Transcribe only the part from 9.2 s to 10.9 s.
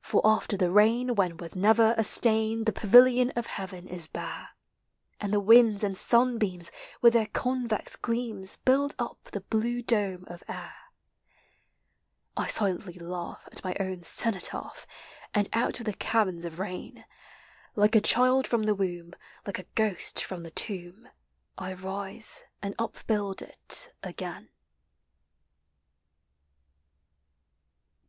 the blue dome of air.